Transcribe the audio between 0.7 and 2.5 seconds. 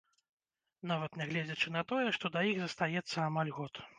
Нават нягледзячы на тое, што да